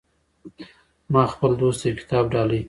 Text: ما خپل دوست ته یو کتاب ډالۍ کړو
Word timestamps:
ما 1.13 1.23
خپل 1.33 1.51
دوست 1.61 1.79
ته 1.81 1.85
یو 1.89 1.97
کتاب 2.01 2.23
ډالۍ 2.33 2.57
کړو 2.57 2.59